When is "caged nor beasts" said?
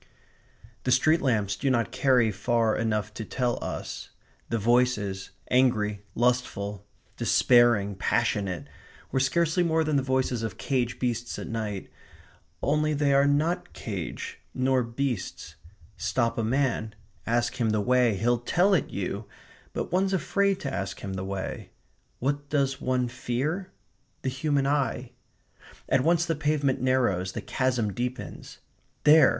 13.73-15.53